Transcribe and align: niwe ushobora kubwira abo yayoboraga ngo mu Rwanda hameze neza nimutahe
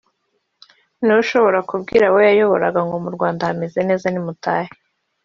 niwe 1.03 1.19
ushobora 1.25 1.59
kubwira 1.69 2.03
abo 2.07 2.17
yayoboraga 2.27 2.79
ngo 2.87 2.97
mu 3.03 3.09
Rwanda 3.15 3.41
hameze 3.49 3.79
neza 3.89 4.05
nimutahe 4.09 4.71